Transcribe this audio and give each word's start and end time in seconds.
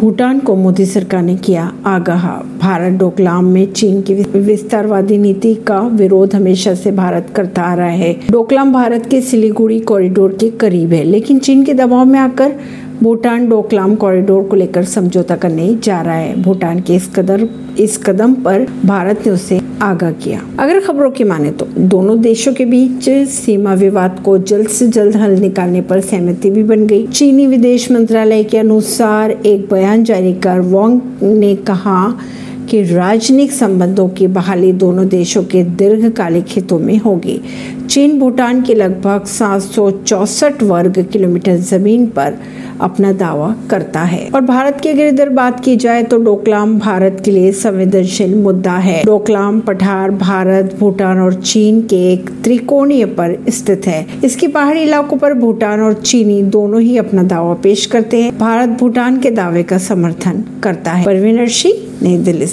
भूटान 0.00 0.38
को 0.40 0.54
मोदी 0.56 0.84
सरकार 0.86 1.22
ने 1.22 1.34
किया 1.36 1.62
आगाह। 1.86 2.26
भारत 2.58 2.92
डोकलाम 2.92 3.44
में 3.44 3.72
चीन 3.72 4.00
की 4.02 4.14
विस्तारवादी 4.14 5.18
नीति 5.18 5.54
का 5.66 5.80
विरोध 5.80 6.34
हमेशा 6.34 6.74
से 6.74 6.90
भारत 6.92 7.26
करता 7.36 7.62
आ 7.62 7.74
रहा 7.74 7.86
है। 7.86 8.12
डोकलाम 8.30 8.72
भारत 8.72 9.06
के 9.06 9.20
सिलीगुड़ी 9.20 9.78
कॉरिडोर 9.80 10.36
के 10.40 10.50
करीब 10.50 10.92
है, 10.92 11.02
लेकिन 11.04 11.38
चीन 11.38 11.64
के 11.64 11.74
दबाव 11.74 12.04
में 12.04 12.18
आकर 12.20 12.54
भूटान 13.02 13.48
डोकलाम 13.48 13.94
कॉरिडोर 13.94 14.42
को 14.42 14.56
लेकर 14.56 14.84
समझौता 14.84 15.36
करने 15.36 15.74
जा 15.84 16.00
रहा 16.02 16.14
है। 16.14 16.42
भूटान 16.42 16.80
के 16.80 16.94
इस 16.94 17.08
कदर, 17.16 17.46
इस 17.78 17.96
कदम 17.98 18.34
पर 18.34 18.66
भारत 18.84 19.22
ने 19.26 19.32
उसे 19.32 19.60
आगाह 19.82 20.10
किया। 20.12 20.40
अगर 20.58 20.80
खबरों 20.80 21.10
की 21.10 21.24
माने 21.24 21.50
तो 21.50 21.66
दोनों 21.78 22.20
देशों 22.20 22.52
के 22.54 22.64
बीच 22.64 23.08
सीमा 23.28 23.74
विवाद 23.74 24.20
को 24.24 24.36
जल्द 24.38 24.68
से 24.68 24.88
जल्द 24.88 25.16
हल 25.16 25.38
निकालने 25.38 25.80
पर 25.82 26.00
सहमति 26.00 26.50
भी 26.50 26.62
बन 26.62 26.86
गई। 26.86 27.06
चीनी 27.06 27.46
विदेश 27.46 27.90
मंत्रालय 27.92 28.44
के 28.44 28.58
अनुसार 28.58 29.30
एक 29.30 29.68
बयान 29.70 30.04
जारी 30.04 30.32
कर 30.34 30.60
वोंग 30.60 31.00
ने 31.22 31.54
कहा 31.56 31.98
कि 32.70 32.82
राजनयिक 32.82 33.52
संबंधों 33.52 34.08
की 34.08 34.26
बहाली 34.26 34.72
दोनों 34.72 35.08
देशों 35.08 35.42
के 35.44 35.62
दीर्घकालिक 35.64 36.44
हितों 36.48 36.78
में 36.78 36.96
होगी। 36.98 37.40
चीन, 37.90 38.18
भूटान 38.20 38.62
के 38.62 38.74
लगभग 38.74 39.24
सात 39.24 40.62
वर्ग 40.62 41.06
किलोमीटर 41.12 41.56
ज़मीन 41.56 42.06
पर 42.06 42.34
अपना 42.80 43.12
दावा 43.12 43.54
करता 43.70 44.00
है। 44.00 44.28
और 44.34 44.40
भारत 44.40 44.80
की 44.82 44.88
अगर 44.88 45.06
इधर 45.06 45.28
बात 45.28 45.60
की 45.60 45.76
जाए 45.76 46.02
तो 46.02 46.18
डोकलाम 46.18 46.78
भारत 46.78 47.22
के 47.24 47.30
लिए 47.30 47.52
संवेदनशील 47.52 48.34
मुद्दा 48.34 48.72
है। 48.72 49.02
डोकलाम, 49.04 49.60
पठार, 49.60 50.10
भारत, 50.10 50.76
भूटान 50.80 51.20
और 51.20 51.34
चीन 51.34 51.82
के 51.82 51.96
एक 52.12 52.30
त्रिकोणीय 52.44 53.04
पर 53.04 53.36
स्थित 53.48 53.86
है। 53.86 54.06
इसके 54.24 54.48
पहाड़ी 54.48 54.80
इलाकों 54.80 55.16
पर 55.16 55.34
भूटान 55.34 55.80
और 55.80 55.92
चीनी 55.92 56.42
दोनों 56.42 56.80
ही 56.80 56.96
अपना 56.96 57.22
दावा 57.22 57.54
पेश 57.54 57.86
करते 57.86 58.22
हैं। 58.22 58.38
भारत, 58.38 58.68
भूटान 58.68 59.20
के 59.20 59.30
दावे 59.30 59.62
का 59.62 59.78
समर्थन 59.78 60.44
करता 60.62 60.92
है। 60.92 61.04
परवीनर 61.04 61.48
सिंह 61.48 61.74
neydi 62.00 62.24
deli 62.26 62.48